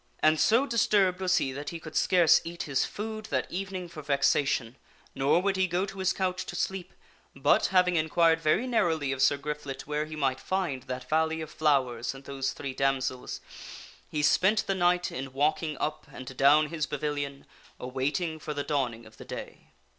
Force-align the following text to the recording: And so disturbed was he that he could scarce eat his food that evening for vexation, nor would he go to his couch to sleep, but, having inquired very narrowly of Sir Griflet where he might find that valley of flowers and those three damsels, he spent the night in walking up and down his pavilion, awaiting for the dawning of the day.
And 0.23 0.39
so 0.39 0.65
disturbed 0.65 1.19
was 1.19 1.37
he 1.37 1.51
that 1.51 1.69
he 1.69 1.79
could 1.79 1.95
scarce 1.95 2.41
eat 2.43 2.63
his 2.63 2.85
food 2.85 3.25
that 3.25 3.45
evening 3.51 3.87
for 3.87 4.01
vexation, 4.01 4.77
nor 5.13 5.43
would 5.43 5.57
he 5.57 5.67
go 5.67 5.85
to 5.85 5.99
his 5.99 6.11
couch 6.11 6.43
to 6.47 6.55
sleep, 6.55 6.91
but, 7.35 7.67
having 7.67 7.97
inquired 7.97 8.41
very 8.41 8.65
narrowly 8.65 9.11
of 9.11 9.21
Sir 9.21 9.37
Griflet 9.37 9.85
where 9.85 10.05
he 10.07 10.15
might 10.15 10.39
find 10.39 10.81
that 10.87 11.07
valley 11.07 11.39
of 11.39 11.51
flowers 11.51 12.15
and 12.15 12.23
those 12.23 12.51
three 12.51 12.73
damsels, 12.73 13.41
he 14.09 14.23
spent 14.23 14.65
the 14.65 14.73
night 14.73 15.11
in 15.11 15.33
walking 15.33 15.77
up 15.77 16.07
and 16.11 16.35
down 16.35 16.69
his 16.69 16.87
pavilion, 16.87 17.45
awaiting 17.79 18.39
for 18.39 18.55
the 18.55 18.63
dawning 18.63 19.05
of 19.05 19.17
the 19.17 19.25
day. 19.25 19.67